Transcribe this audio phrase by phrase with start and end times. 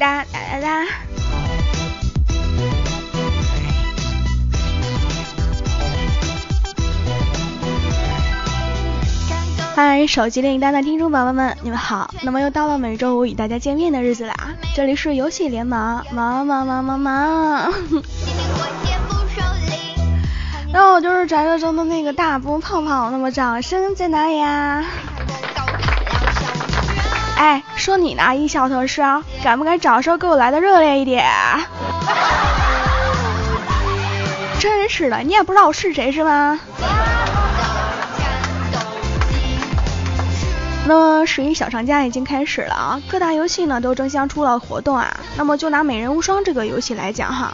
[0.00, 0.86] 哒哒哒哒！
[9.76, 12.14] 嗨，手机另一端的听众宝宝们，你们好！
[12.22, 14.34] 那么又到了每周五与大家见面的日子啦，
[14.74, 17.70] 这里是游戏联盟，忙忙忙忙忙！
[20.72, 24.82] 那 我就是传说中的那个大波泡泡，那么掌声在哪里呀？
[27.36, 29.00] 哎，说你呢，一小头师，
[29.42, 31.24] 敢不敢掌声给我来的热烈一点？
[34.60, 36.60] 真是的，你也不知道我是谁是吗？
[40.86, 45.18] 那么十一小长假已经开始了啊，各大游戏呢都争相出了活动啊。
[45.38, 47.50] 那么就拿美人无双这个游戏来讲哈，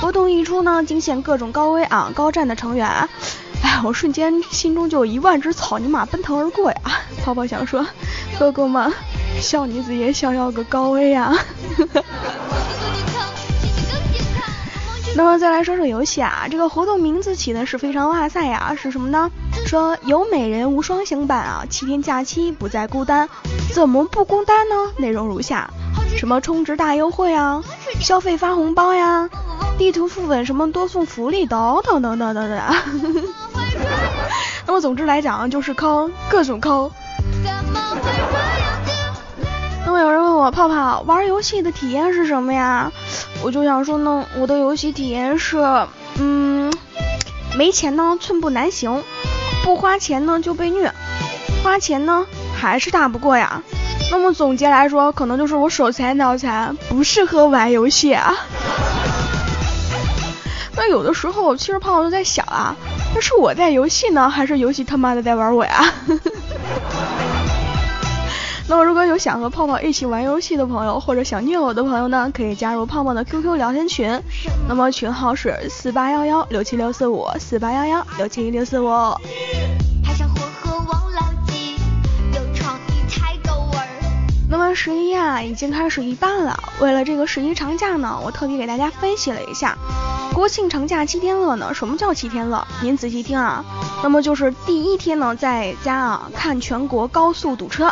[0.00, 2.88] 活动一出呢，惊现各种高危啊高战的成员，
[3.62, 6.80] 哎，我瞬间心中就有一万只草泥马奔腾而过呀。
[7.22, 7.86] 泡泡想说，
[8.38, 8.90] 哥哥们，
[9.40, 11.32] 小女子也想要个高危呀。
[15.16, 19.28] 那么再来说说游戏啊，这个活动名字起的是非常哇塞呀，是什么呢？
[19.66, 23.28] 说有美人无双型版啊，七天假期不再孤单，
[23.74, 24.74] 怎么不孤单呢？
[24.98, 25.68] 内容如下：
[26.16, 27.60] 什么充值大优惠啊，
[28.00, 29.28] 消费发红包呀，
[29.76, 32.60] 地图副本什么多送福利等等等等等等。
[34.64, 36.88] 那么总之来讲就是坑，各种坑。
[39.92, 42.92] 那么有人问我泡泡玩游戏的体验是什么呀？
[43.42, 45.58] 我就想说呢，我的游戏体验是，
[46.20, 46.72] 嗯，
[47.58, 49.02] 没钱呢寸步难行，
[49.64, 50.94] 不花钱呢就被虐，
[51.64, 52.24] 花钱呢
[52.56, 53.64] 还是打不过呀。
[54.12, 58.32] 那么总结来说，可能就是我手残脑残，不适合玩游戏啊。
[60.76, 62.76] 那有的时候，其实泡泡都在想啊，
[63.12, 65.84] 那是我在游戏呢，还是游戏他妈的在玩我呀？
[68.70, 74.22] 那么如果有想和泡泡一起玩游戏的朋友，或者想虐我的朋友呢，可以加入泡泡的 QQ 聊天群，
[74.68, 78.88] 那么群号是四八幺幺六七六四五四八幺幺六七六四五。
[84.48, 86.56] 那么十一啊，已经开始一半了。
[86.78, 89.76] 为了这个十一长假呢，我特地给大家分析了一下，
[90.32, 92.64] 国庆长假七天乐呢，什么叫七天乐？
[92.82, 93.64] 您仔细听啊，
[94.04, 97.88] 那么就是第一天呢，在家啊看全国高速堵车。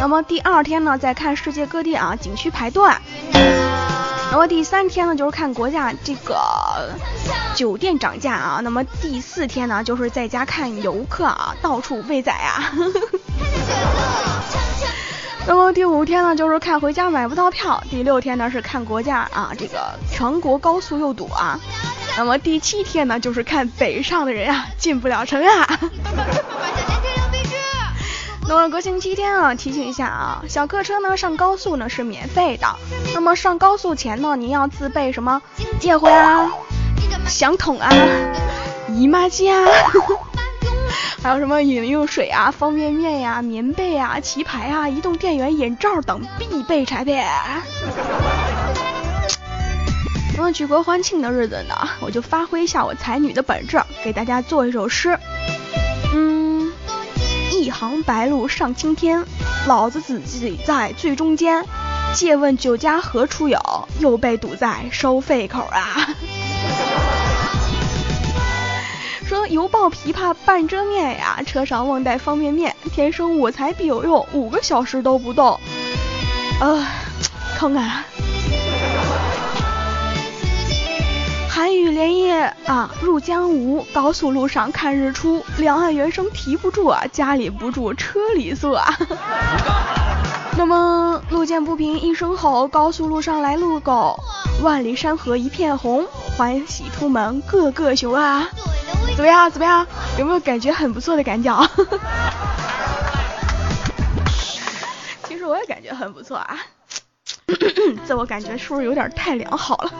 [0.00, 2.82] 那么第二天呢，再看世界各地啊景区排队。
[4.32, 6.40] 那么第三天呢，就是看国家这个
[7.54, 8.60] 酒店涨价啊。
[8.64, 12.72] 那么第四天呢，就是在家看游客啊到处被宰啊。
[15.46, 17.82] 那么第五天呢，就是看回家买不到票。
[17.90, 21.60] 第六天呢，是看国家啊这个全国高速又堵啊。
[22.16, 25.78] 那么第七天呢，就是看北上的人啊进不了城啊。
[28.52, 32.66] 那么国庆七天啊，提醒一下啊，小客车呢上高速呢是免费的。
[33.14, 35.40] 那么上高速前呢，您要自备什么
[35.78, 36.50] 戒灰啊、
[37.28, 37.88] 响筒啊、
[38.88, 39.70] 姨妈巾啊，
[41.22, 47.22] 还有什么饮用水啊、方便面呀、棉被啊、棋牌啊、移动电源、眼罩等必备产品。
[50.36, 55.16] 那么举国欢庆的日子呢，我就发挥一下我才女的本质，给大家做一首诗。
[57.70, 59.24] 一行白鹭上青天，
[59.68, 61.64] 老子自己在最中间。
[62.16, 63.60] 借问酒家何处有？
[64.00, 66.08] 又被堵在收费口啊！
[69.24, 72.74] 说犹抱琵琶半遮面呀，车上忘带方便面。
[72.92, 75.60] 天生我材必有用，五个小时都不动。
[76.60, 76.84] 呃，
[77.56, 78.04] 坑啊！
[82.66, 88.98] 啊，入江吴高速路上看日出，两岸猿声啼不住啊，家里不住车里坐啊。
[90.56, 94.18] 那么路见不平一声吼，高速路上来路狗，
[94.62, 96.06] 万里山河一片红，
[96.36, 98.48] 欢喜出门个个熊啊。
[99.16, 99.50] 怎么样？
[99.50, 99.86] 怎么样？
[100.18, 101.50] 有没有感觉很不错的感觉？
[105.24, 106.58] 其实我也感觉很不错啊，
[108.06, 109.92] 自我感觉是不是有点太良好了？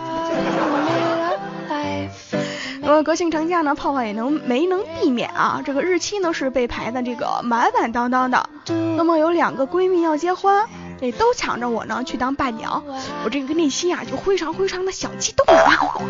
[2.90, 5.62] 那么国庆长假呢，泡泡也能没能避免啊。
[5.64, 8.50] 这个日期呢是被排的这个满满当当的。
[8.96, 10.66] 那么有两个闺蜜要结婚，
[11.00, 12.82] 哎，都抢着我呢去当伴娘，
[13.24, 16.02] 我这个内心啊就非常非常的小激动啊。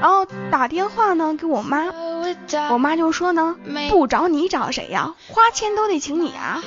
[0.00, 1.86] 然后打电话呢给我妈，
[2.70, 3.56] 我妈就说呢，
[3.90, 5.16] 不找你找谁呀？
[5.26, 6.62] 花钱都得请你啊。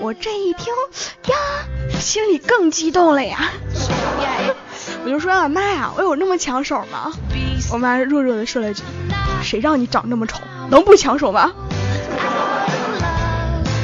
[0.00, 0.72] 我这一听
[1.26, 1.34] 呀，
[1.98, 3.50] 心里更激动了呀。
[5.04, 7.10] 我就说啊，妈呀，我有那么抢手吗？
[7.72, 8.82] 我妈弱弱的说了句
[9.42, 10.40] ：“谁让你长那么丑，
[10.70, 11.52] 能不抢手吗？”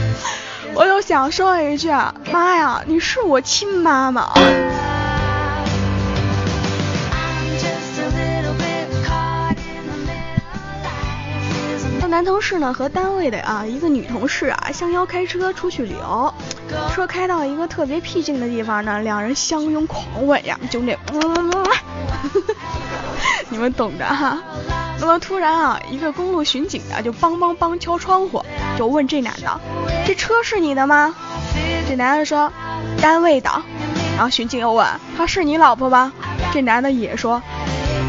[0.74, 1.88] 我就想说一句
[2.32, 4.28] ：“妈呀，你是我亲妈妈。
[12.08, 16.32] ”男同事呢和单位的啊一个女同事啊相邀开车出去旅游，
[16.94, 20.96] 车开到一个特别僻静的地方呢，两人相拥狂吻呀，就那，
[23.48, 24.38] 你们懂的哈。
[24.98, 28.44] 那么突然啊，一个公路巡警啊就梆梆梆敲窗户，
[28.78, 29.60] 就问这男的，
[30.06, 31.14] 这车是你的吗？
[31.88, 32.50] 这男的说，
[33.00, 33.50] 单位的。
[34.16, 36.12] 然后巡警又问，他是你老婆吗？
[36.52, 37.42] 这男的也说，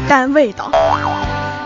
[0.08, 0.64] 单位的。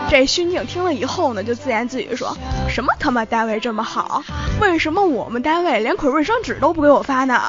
[0.09, 2.37] 这巡警听了以后呢，就自言自语说
[2.69, 4.21] ：“什么他妈单位这么好？
[4.59, 7.41] 为什么我们单位连捆卫生纸都不给我发呢？”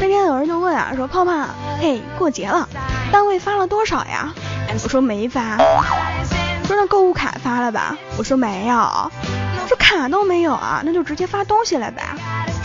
[0.00, 1.48] 那天有人就问啊，说胖胖，
[1.80, 2.68] 嘿，过节了，
[3.10, 4.32] 单位发了多少呀？
[4.84, 5.56] 我说没发。
[6.66, 7.96] 说那购物卡发了吧？
[8.18, 8.76] 我说没有。
[9.66, 10.82] 说卡都没有啊？
[10.84, 12.02] 那就直接发东西了呗？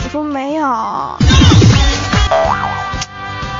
[0.03, 0.65] 我说没有。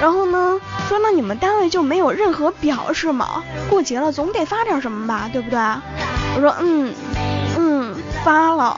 [0.02, 0.60] 然后呢？
[0.90, 3.42] 说那你们单位就没有任何表示吗？
[3.70, 5.58] 过节了总得发点什么吧，对不对？
[6.36, 6.94] 我说嗯
[7.58, 8.78] 嗯发了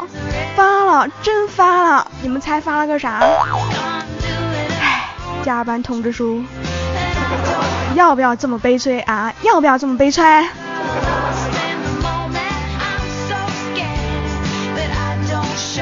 [0.55, 3.19] 发了真发了，你们猜发了个啥？
[5.47, 6.43] 加班通知书。
[7.95, 9.33] 要不要这么悲催啊？
[9.43, 10.21] 要不要这么悲催？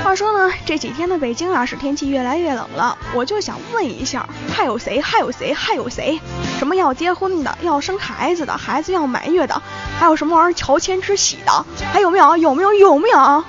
[0.03, 5.01] 话说呢，这几天的北京啊是天气越来越冷了，我就想问一下，还有谁？
[5.01, 5.51] 还有谁？
[5.51, 6.21] 还有谁？
[6.59, 7.57] 什么要结婚的？
[7.63, 8.55] 要生孩子的？
[8.55, 9.59] 孩子要满月的？
[9.99, 11.65] 还有什么玩意儿乔迁之喜的？
[11.91, 12.37] 还有没有？
[12.37, 12.71] 有没有？
[12.71, 13.43] 有没有？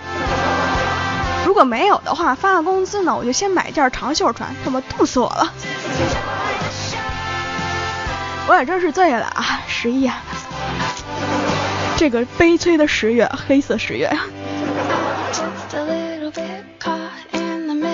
[1.45, 5.53] 如果没有的话，发了工资呢，我就先买件长袖穿，他妈冻死我了！
[8.49, 9.61] 我也真是醉了啊！
[9.67, 10.23] 十一啊，
[11.97, 14.09] 这个悲催的十月，黑色十月
[17.67, 17.87] 那么。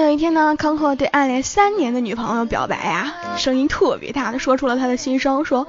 [0.00, 5.66] 有一天呢，康克对暗恋三年的女朋友表白呀，声音特别大的说出了他的心声，说：“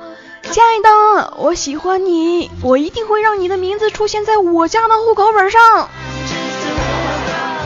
[0.49, 5.89] 亲爱的，我喜欢你，我一定会让你的名字出现在我家的户口本上。”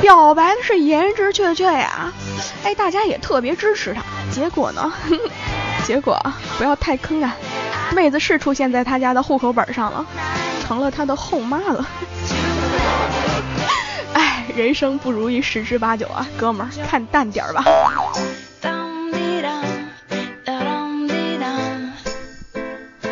[0.02, 2.12] 表白的是言之确确呀，
[2.64, 4.02] 哎，大家也特别支持他。
[4.32, 4.92] 结果呢，
[5.86, 6.18] 结果
[6.58, 7.36] 不要太坑啊，
[7.94, 10.06] 妹子是出现在他家的户口本上了，
[10.66, 11.88] 成了他的后妈了。
[14.14, 17.64] 哎人生不如意十之八九啊，哥们儿看淡点儿吧。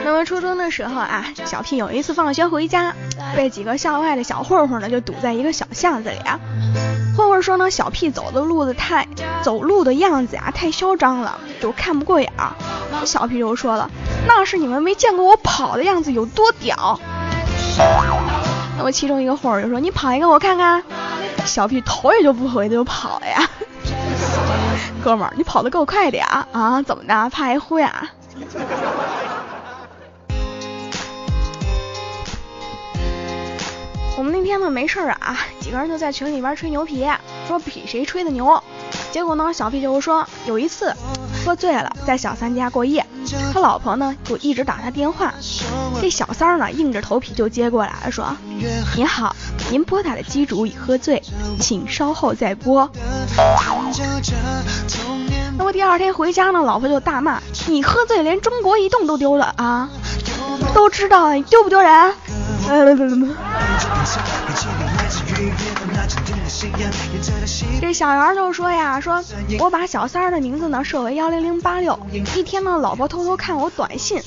[0.03, 2.93] 那么初中的时候啊，小屁有一次放学回家，
[3.35, 6.39] 被几个校外的小混混呢就堵在一个小巷子里啊。
[7.41, 9.07] 说呢，小屁走的路子太
[9.41, 12.51] 走路的样子呀太嚣张了，就看不过眼儿。
[13.05, 13.89] 小屁就说了，
[14.27, 16.99] 那是你们没见过我跑的样子有多屌。
[18.77, 20.83] 那么其中一个混混就说，你跑一个我看看。
[21.45, 23.49] 小屁头也就不回的就跑了呀，
[25.03, 26.81] 哥们儿，你跑得够快的呀啊？
[26.81, 27.29] 怎么的？
[27.29, 28.07] 怕挨呼呀？
[34.17, 37.09] 我们那天呢没事儿啊，几个人就在群里边吹牛皮，
[37.49, 38.61] 说比谁吹的牛。
[39.11, 40.93] 结果呢，小屁就说有一次
[41.43, 43.03] 喝醉了，在小三家过夜，
[43.51, 45.33] 他老婆呢就一直打他电话，
[45.99, 48.37] 这小三儿呢硬着头皮就接过来了，说
[48.95, 49.35] 您好，
[49.71, 51.23] 您拨打的机主已喝醉，
[51.59, 52.87] 请稍后再拨。
[55.57, 59.89] 那么第二天回家呢，老婆就大骂你喝醉连中国移动都丢了啊，
[60.75, 62.13] 都知道了，你丢不丢人？
[67.79, 69.23] 这小袁就说呀，说
[69.59, 71.97] 我把小三儿的名字呢设为幺零零八六。
[72.35, 74.21] 一天呢，老婆偷偷看我短信，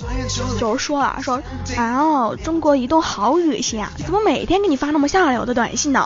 [0.59, 1.43] 就是说啊，说
[1.77, 6.01] 啊，中国移动好恶心啊，怎么每天给你发那么下流的短信呢？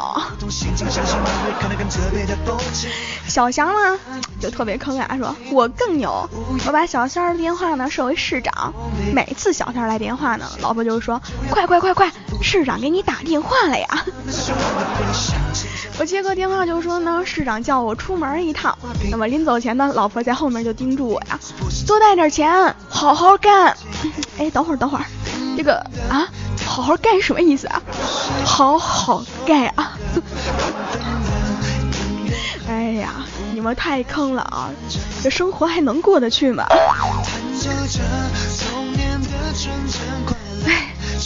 [3.29, 3.99] 小翔呢
[4.41, 6.29] 就特别坑啊，说我更牛，
[6.67, 8.73] 我把小三儿的电话呢设为市长。
[9.13, 12.11] 每次小三儿来电话呢，老婆就说快快快快，
[12.43, 14.05] 市长给你打电话了呀。
[15.99, 18.77] 我接个电话就说呢，市长叫我出门一趟。
[19.11, 21.39] 那么临走前呢，老婆在后面就叮嘱我呀，
[21.87, 23.77] 多带点钱，好好干。
[24.39, 25.05] 哎，等会儿等会儿，
[25.57, 25.79] 这个
[26.11, 26.29] 啊，
[26.67, 27.81] 好好干什么意思啊？
[28.45, 29.93] 好好干啊！
[32.69, 33.15] 哎呀，
[33.55, 34.69] 你们太坑了啊！
[35.23, 36.67] 这生活还能过得去吗？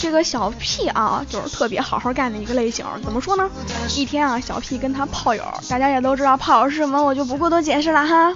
[0.01, 2.83] 这个小屁啊，就是特别好好干的一个类型。
[3.03, 3.47] 怎么说呢？
[3.95, 8.33] 一天啊，小屁跟他炮友，大家也都知道炮友是什么，我就不过多解释了哈。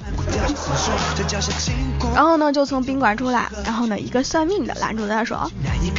[2.14, 5.50] 然后呢，就从宾馆出来，然后呢，一个算命的拦住他说：“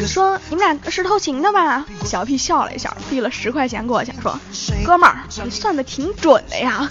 [0.07, 4.39] 说你们俩是偷情的吧？”小 P 笑了一下，递了十块钱过去，说
[4.87, 6.89] ：“哥们儿，你算的挺准的呀。”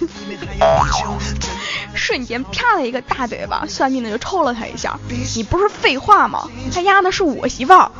[1.95, 4.99] 瞬间啪了一个大嘴巴，算命的就抽了他一下
[5.35, 6.49] ：“你不是废话吗？
[6.73, 7.91] 他丫的是我媳妇儿。”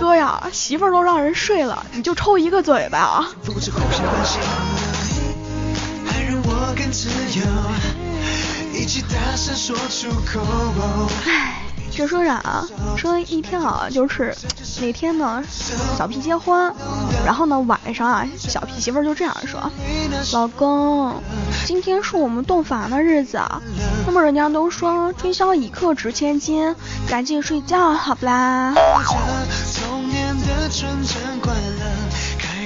[0.00, 3.28] 哥呀，媳妇儿都让人睡了，你就抽一个嘴巴啊！
[11.26, 11.61] 唉，
[11.94, 12.66] 这说啥啊？
[12.96, 14.34] 说一天啊，就是
[14.80, 15.42] 那天呢，
[15.96, 16.72] 小皮结婚，
[17.24, 19.60] 然后呢晚上啊，小皮媳妇就这样说
[20.32, 21.14] ：“老公，
[21.66, 23.40] 今天是我们洞房的日子，
[24.06, 26.74] 那么人家都说春宵一刻值千金，
[27.08, 28.74] 赶紧睡觉好不啦？”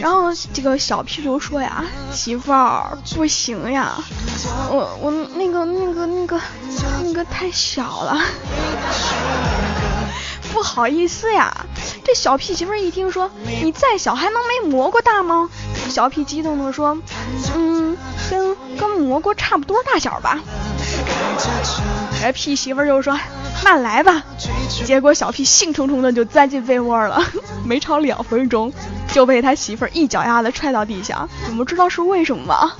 [0.00, 3.94] 然后这个小屁就说呀：“媳妇儿不行呀，
[4.70, 6.40] 我我那个那个那个
[7.02, 8.18] 那个太小了，
[10.52, 11.66] 不好意思呀。”
[12.04, 13.28] 这小屁媳妇一听说
[13.62, 15.50] 你再小还能没蘑菇大吗？
[15.88, 16.96] 小屁激动的说
[17.56, 17.96] ：“嗯，
[18.30, 20.38] 跟跟蘑菇差不多大小吧。”
[22.22, 23.18] 哎，屁媳妇就说
[23.64, 24.22] ：“那来吧。”
[24.86, 27.20] 结果小屁兴冲冲的就钻进被窝了，
[27.64, 28.72] 没超两分钟。
[29.16, 32.72] 就被他媳妇儿一脚丫子踹到地下，你们知道是为什么吗？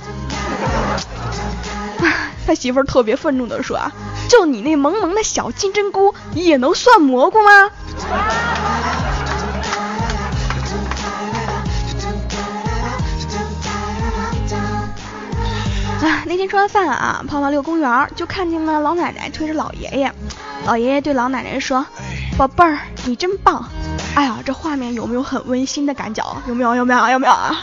[2.45, 3.91] 他媳妇儿特别愤怒的说：“啊，
[4.29, 7.49] 就你那萌萌的小金针菇也能算蘑菇吗？”
[16.03, 20.13] 啊，那天吃完饭啊，泡泡溜公园，就看见了老奶奶推着老爷爷，
[20.67, 21.83] 老爷爷对老奶奶说
[22.37, 23.67] ：“宝贝儿，你真棒。”
[24.17, 26.23] 哎呀，这画面有没有很温馨的感觉？
[26.47, 26.73] 有没有？
[26.73, 27.07] 有没有？
[27.07, 27.55] 有没有啊？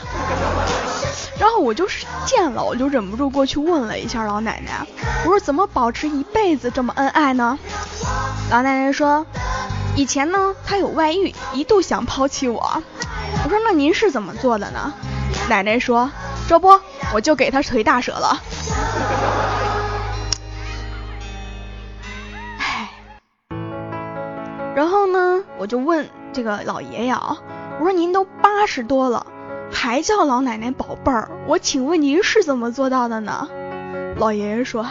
[1.36, 4.86] 然后我就是见了，我就忍不住过去问了一下老奶奶，
[5.24, 7.58] 我说怎么保持一辈子这么恩爱呢？
[8.52, 9.26] 老奶奶说，
[9.96, 12.80] 以前呢他有外遇，一度想抛弃我。
[13.42, 14.94] 我说那您是怎么做的呢？
[15.48, 16.08] 奶奶说，
[16.48, 16.78] 这不
[17.12, 18.40] 我就给他腿大折了。
[25.64, 26.06] 我就问。
[26.34, 27.38] 这个老爷爷啊，
[27.80, 29.24] 我说您都八十多了，
[29.72, 33.48] 还叫老奶奶宝贝儿，我请问您是怎么做到的呢？
[34.18, 34.86] 老爷爷说，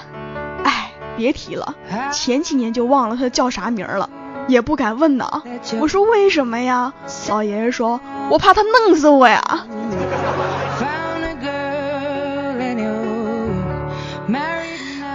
[0.64, 1.76] 哎，别提了，
[2.12, 4.10] 前几年就忘了他叫啥名了，
[4.48, 5.44] 也不敢问呢。
[5.80, 6.92] 我说为什么呀？
[7.30, 8.02] 老爷爷说，
[8.32, 9.68] 我怕他弄死我呀。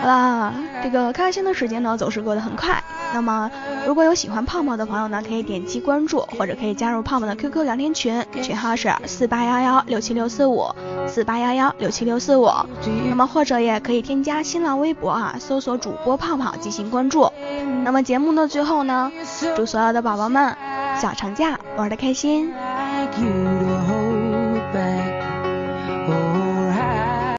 [0.00, 0.54] 好啦，
[0.90, 2.83] 这个开心的时间呢，总是过得很快。
[3.12, 3.50] 那么，
[3.87, 10.64] 如果有喜欢泡泡的朋友呢，可以点击关注，或者可以加入泡泡的 QQ 聊天群，群号是四八幺幺六七六四五
[11.07, 12.49] 四八幺幺六七六四五。
[13.11, 17.30] 那么，或者也可以添加新浪微博啊，搜索主播泡泡进行关注。
[17.85, 19.12] 那么节目的最后呢，
[19.54, 20.57] 祝所有的宝宝们
[20.99, 22.50] 小长假玩的开心。